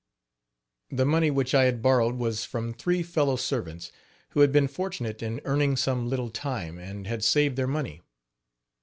The 0.89 1.05
money 1.05 1.29
which 1.29 1.53
I 1.53 1.65
had 1.65 1.83
borrowed 1.83 2.15
was 2.15 2.43
from 2.43 2.73
three 2.73 3.03
fellow 3.03 3.35
servants, 3.35 3.91
who 4.29 4.39
had 4.39 4.51
been 4.51 4.67
fortunate 4.67 5.21
in 5.21 5.41
earning 5.45 5.77
some 5.77 6.09
little 6.09 6.31
time 6.31 6.79
and 6.79 7.05
had 7.05 7.23
saved 7.23 7.55
their 7.55 7.67
money. 7.67 8.01